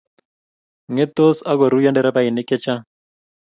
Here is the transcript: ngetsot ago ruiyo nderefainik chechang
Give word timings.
ngetsot 0.93 1.37
ago 1.51 1.65
ruiyo 1.71 1.89
nderefainik 1.91 2.47
chechang 2.49 2.83